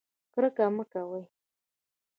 [0.33, 1.23] کرکه مه کوئ